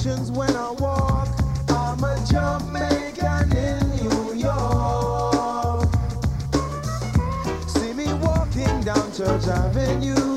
[0.00, 1.28] emotions when I walk.
[1.68, 5.88] I'm a Jamaican in New York.
[7.68, 10.29] See me walking down Church Avenue.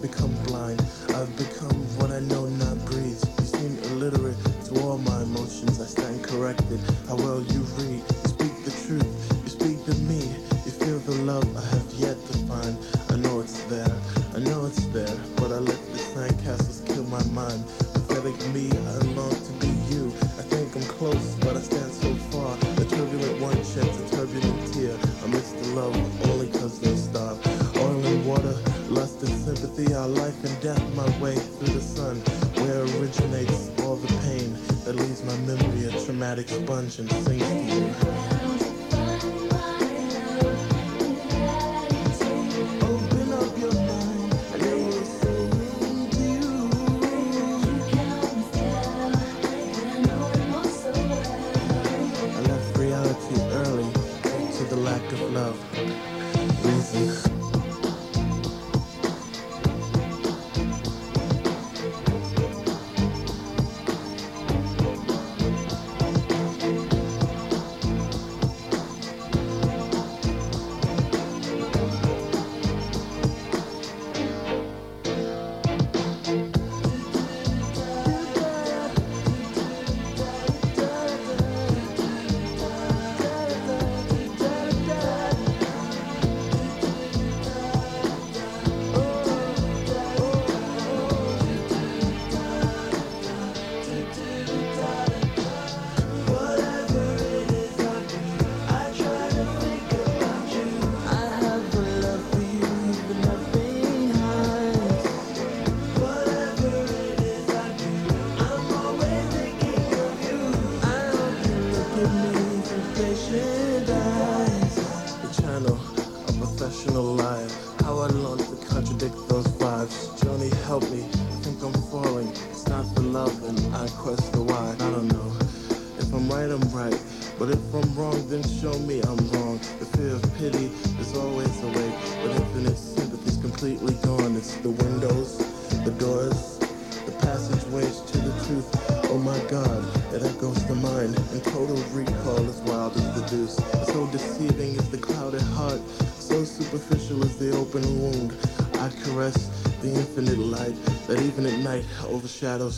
[0.00, 0.71] become blind.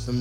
[0.02, 0.12] The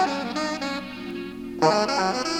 [0.00, 0.38] Thank
[2.28, 2.39] you.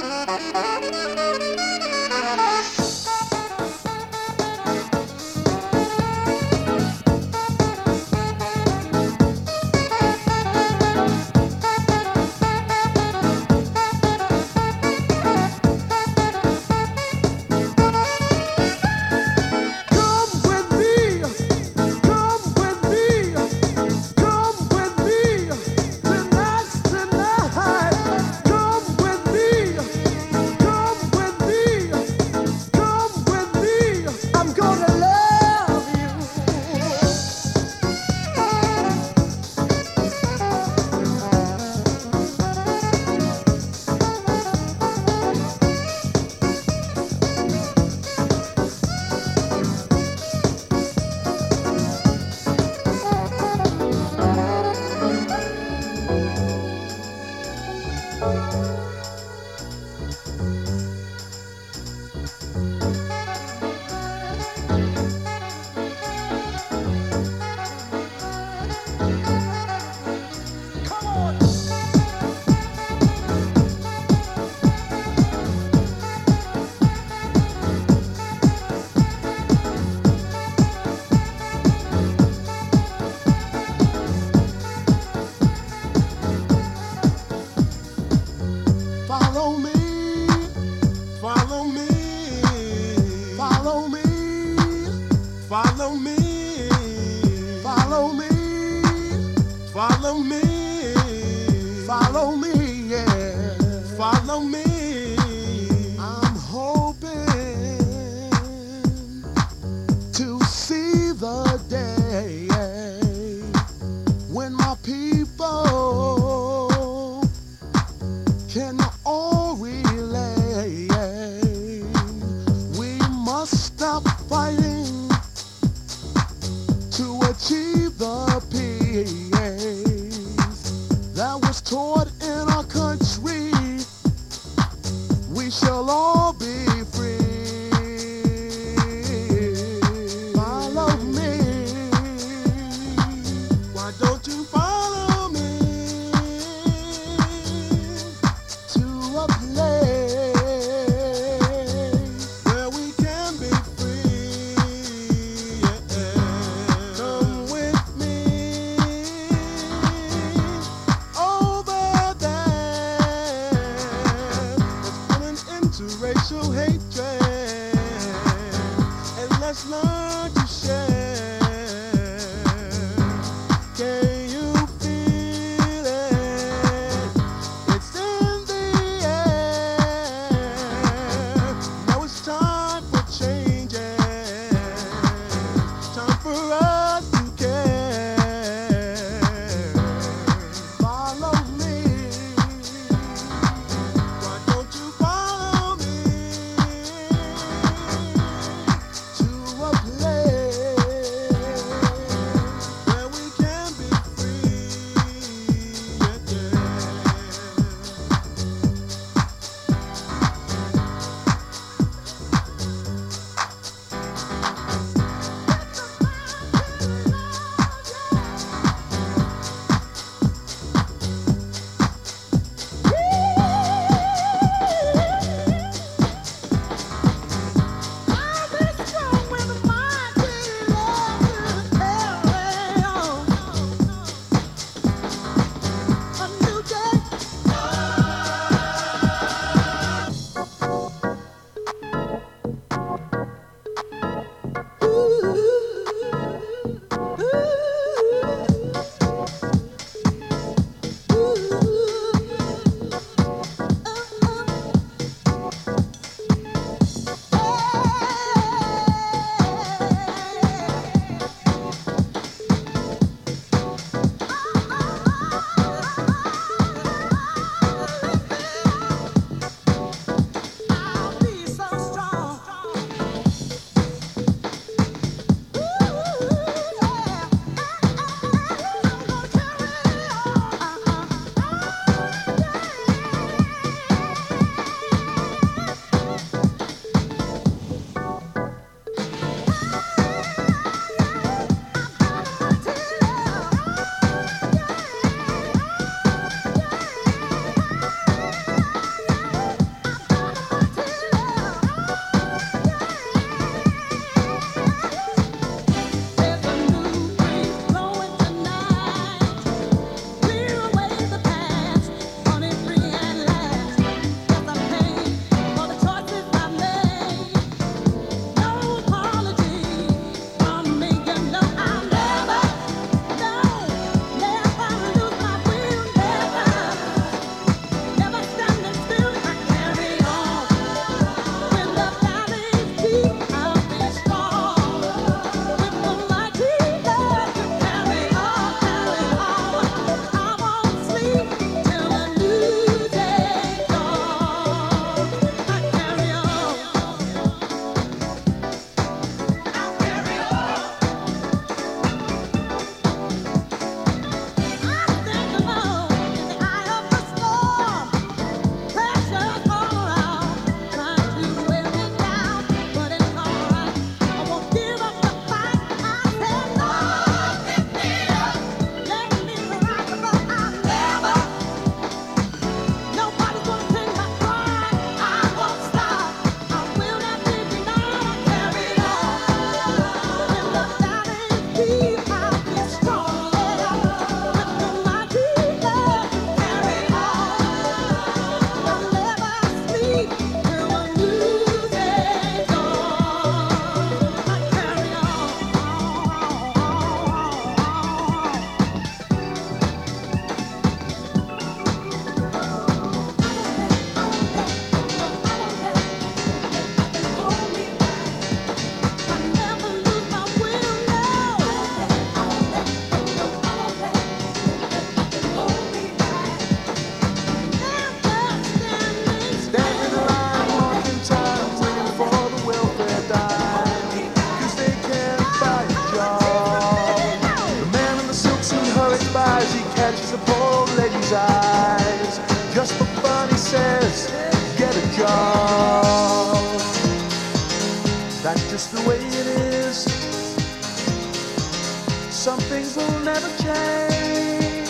[442.91, 444.69] Will never change.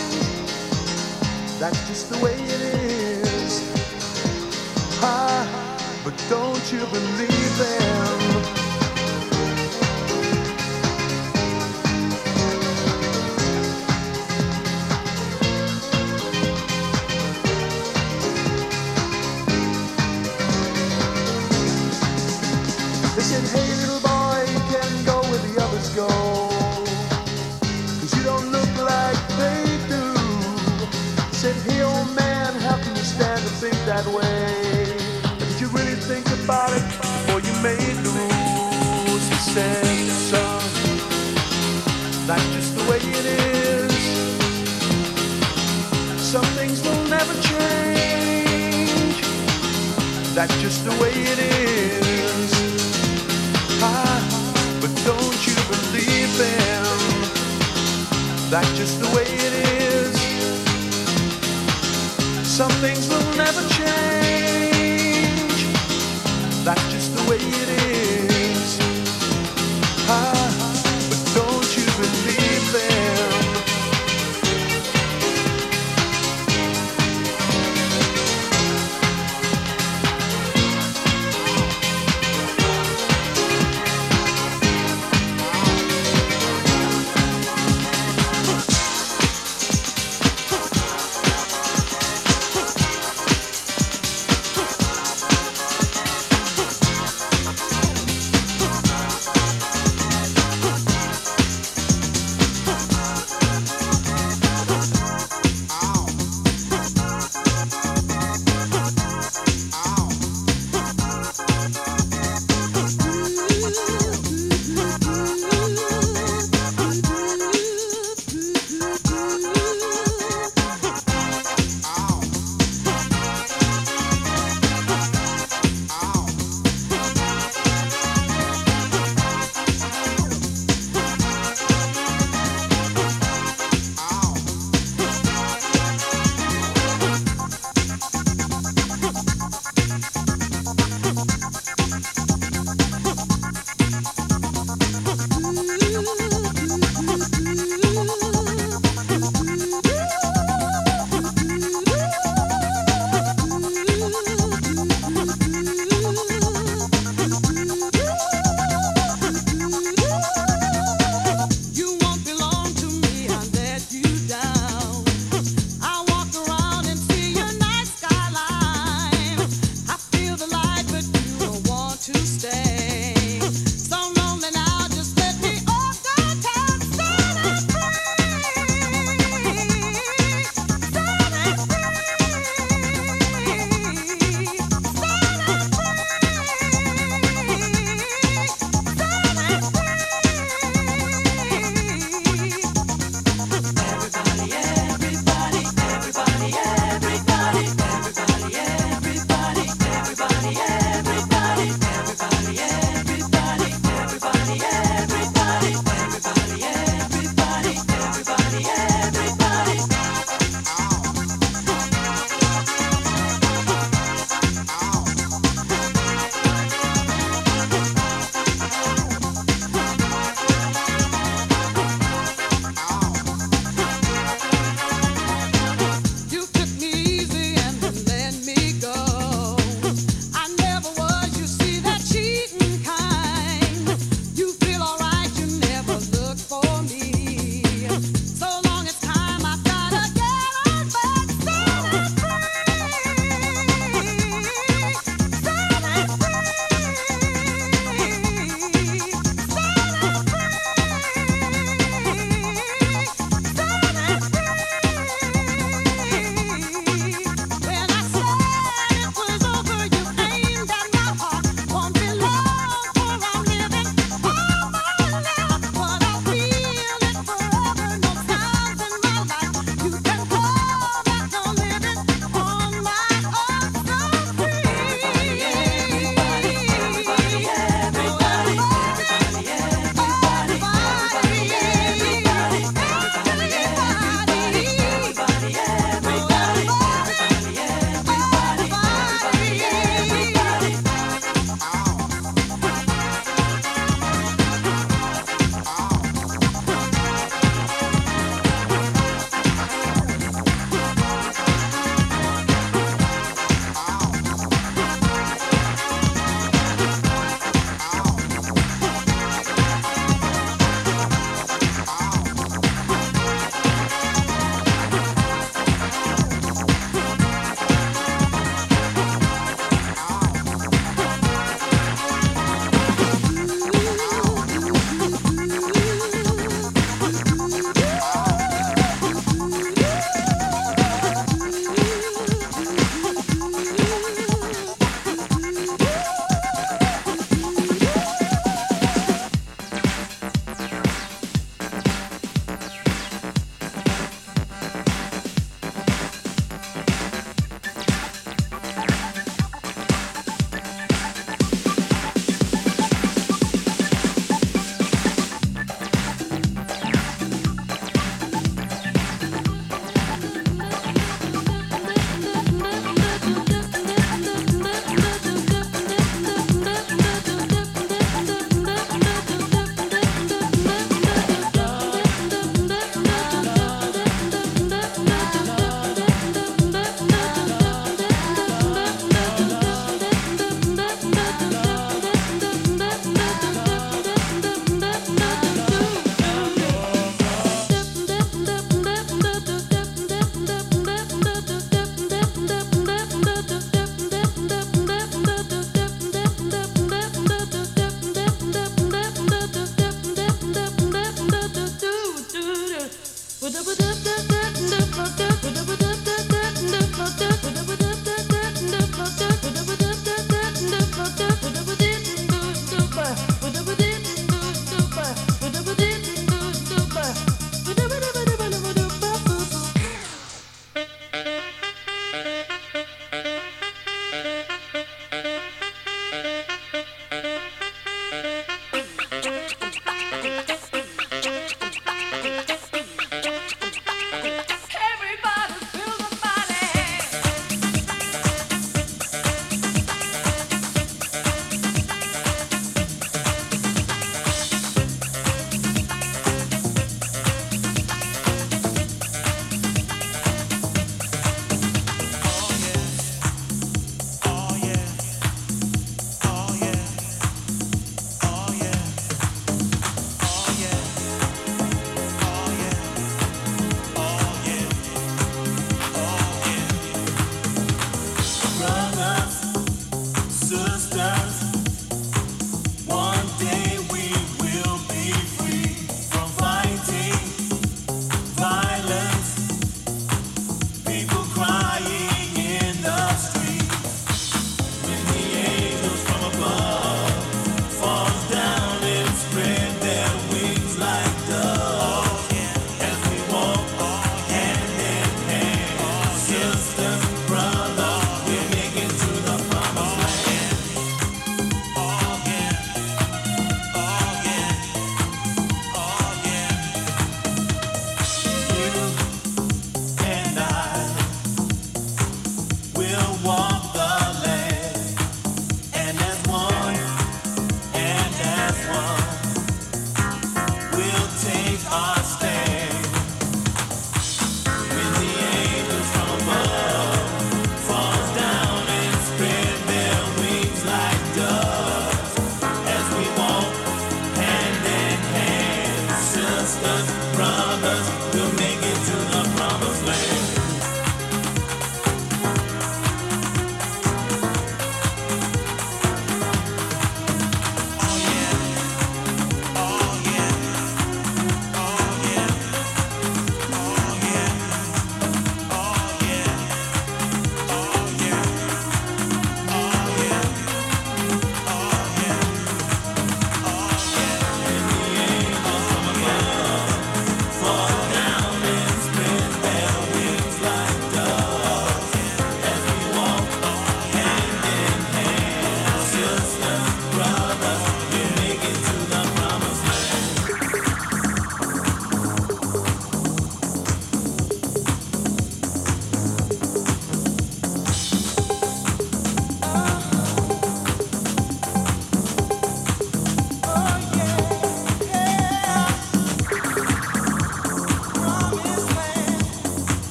[1.59, 3.53] That's just the way it is.
[5.01, 5.43] Ah,
[6.03, 8.20] but don't you believe them?
[39.55, 39.89] Rules?
[39.89, 40.61] He said, son,
[42.27, 43.93] that's just the way it is.
[46.21, 49.21] Some things will never change.
[50.33, 52.51] That's just the way it is.
[53.83, 54.21] Ah,
[54.79, 56.97] but don't you believe them?
[58.49, 60.15] That's just the way it is.
[62.47, 64.70] Some things will never change.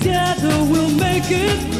[0.00, 1.77] Together, we'll make it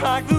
[0.00, 0.37] like the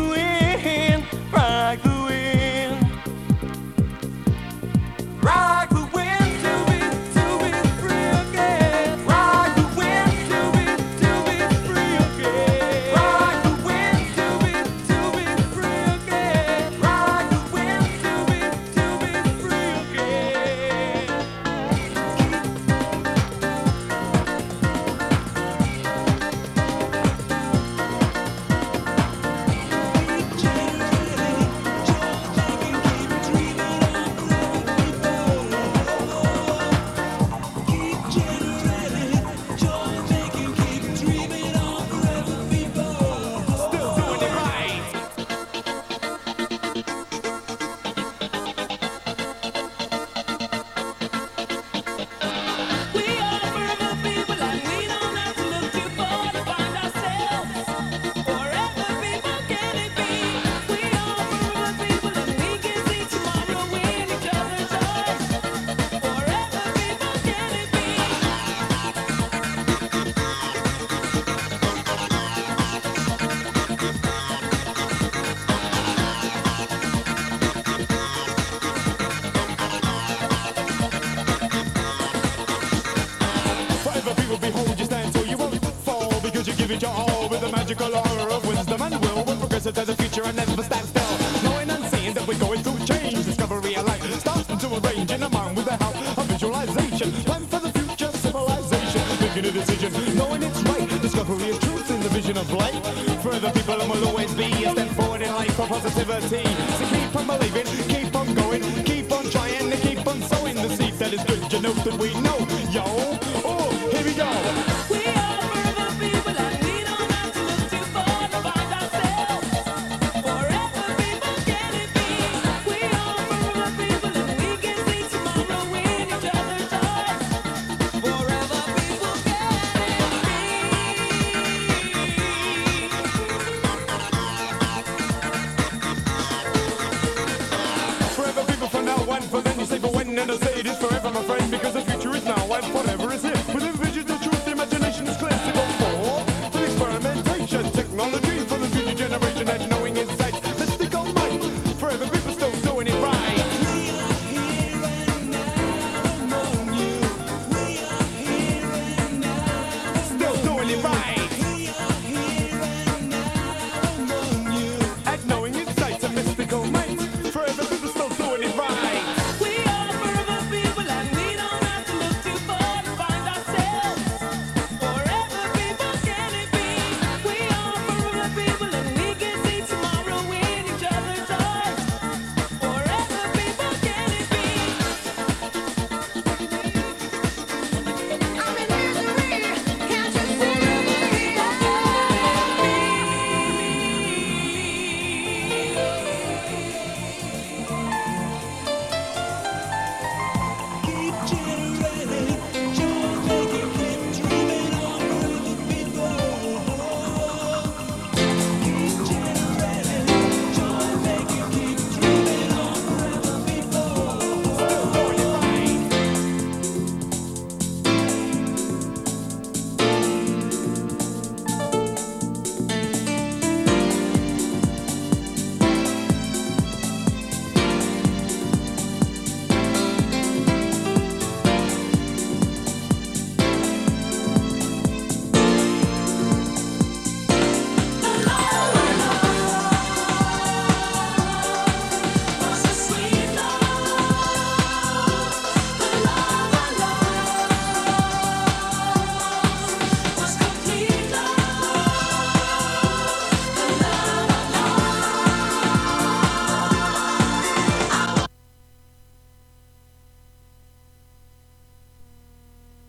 [86.70, 89.24] elevate your all with the magical aura of wisdom and will.
[89.26, 91.44] We're progressive to the future and never stand still.
[91.44, 95.24] Knowing and seeing that we're going through change, discovery and light, starting to arrange in
[95.24, 97.12] a mind with the help of visualization.
[97.26, 100.90] Plan for the future civilization, making a decision, knowing it's right.
[101.02, 102.86] Discovery of truth in the vision of light.
[103.24, 106.44] Further people and will always be a step forward in life for positivity.
[106.78, 110.70] So keep on believing, keep on going, keep on trying, and keep on sowing the
[110.76, 111.52] seed that is good.
[111.52, 112.29] You know that we know.